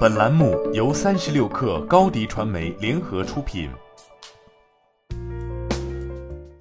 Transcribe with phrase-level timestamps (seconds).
[0.00, 3.70] 本栏目由三十六氪高低传媒联合出品。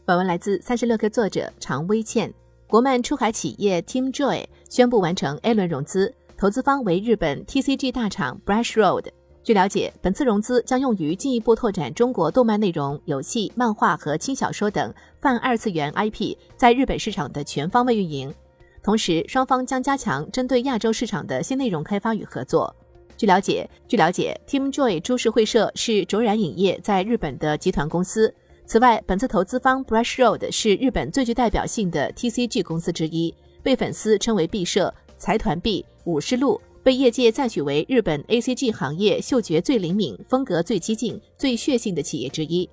[0.06, 2.34] 本文来自三十六氪作者常微倩。
[2.66, 9.08] 国漫出海企业 Team Joy 宣布完成 A 轮融资，投资方为日本 TCG 大厂 Brush Road。
[9.44, 18.34] 据了解，本次融资将用于进一步拓展中国动漫内容、游戏、漫画和轻小说等泛二次元 IP 在日本市场的全方位运营。
[18.82, 22.74] 同时，双方将加强针对亚洲市场的新内容开发与合作。
[23.20, 28.34] 据了解，据了解，Team Joy 株式会社是卓然影业在日本的集团公司。
[28.66, 42.70] 此外，本次投资方 Brush Road 是日本最具代表性的 TCG 公司之一，被粉丝称为“毕设”、“财团 B” ”、“武士路”，被业界赞许为日本 ACG 行业嗅觉最灵敏、风格最激进、最血性的企业之一。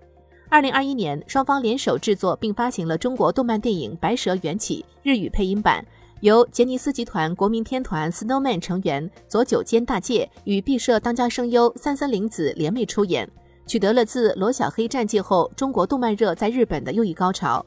[0.49, 5.85] 二零二一年，双方联手制作并发行了中国动漫电影《白蛇缘起》日语配音版，
[6.21, 13.29] 由杰尼斯集团国民天团 Snowman 成员佐久间大介与毕设当家声优三森玲子联袂出演。
[13.67, 17.65] 取得了自罗小黑战绩后中国动漫热在日本的又一高潮。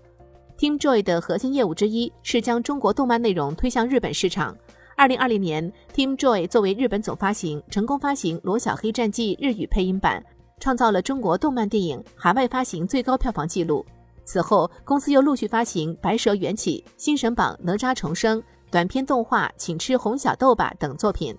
[0.57, 4.57] Team Joy 的核心业务之一是将中国动漫内容推向日本市场。
[4.95, 10.23] 二零二零年，Team Joy 作为日本总发行，成功发行《罗小黑战记》日语配音版，
[10.59, 13.85] 创造了中国动漫电影海外发行最高票房纪录。
[14.29, 21.35] 此后，公司又陆续发行《白蛇缘起》《新神榜：哪吒重生》短片动画《请吃红小豆吧》等作品。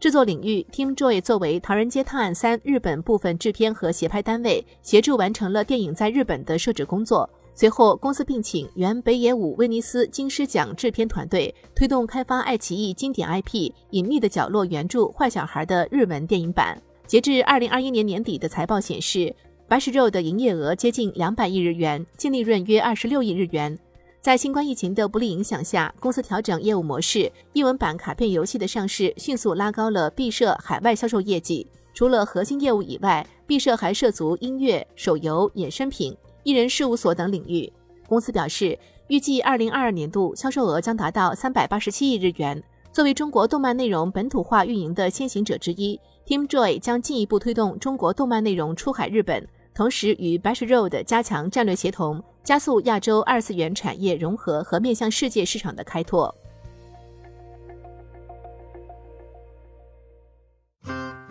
[0.00, 7.30] 制作领域，Team Joy 作为《唐人街探案三》日本部分制片和协拍单位，协助完成了电影在日本的摄制工作。
[7.54, 16.76] 随后，公司并请原北野武威尼斯金狮奖制片团队推动开发爱奇艺经典 IP《隐秘的角落》原著坏小孩的日文电影版。
[17.06, 19.32] 截至二零二一年年底的财报显示，
[19.68, 23.76] 白石肉的营业额接近两百亿日元，净利润约二十六亿日元。
[24.20, 31.66] 在新冠疫情的不利影响下，公司调整业务模式，英文版卡片游戏的上市迅速拉高了毕设海外销售业绩。
[31.94, 37.72] 除了核心业务以外，毕设还涉足音乐、手游、衍生品、艺人事务所等领域。
[38.06, 38.78] 公司表示，
[39.08, 42.62] 预计二零二二年度销售额将达到三百八十七亿日元。
[42.92, 52.24] 作为中国动漫内容本土化运营的先行者之一，Team Joy 将进一步推动中国动漫内容出海日本，同时与 b a s h Road 加强战略协同。
[52.42, 56.34] 加速亚洲二次元产业融合和面向世界市场的开拓。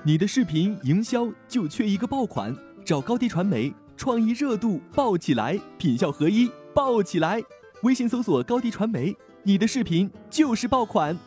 [0.03, 2.55] 你的视频营销就缺一个爆款，
[2.85, 7.41] 找高低传媒，创意热度爆起来，品效合一爆起来。
[7.81, 11.17] 微信搜索高低传媒，你的视频就是爆款。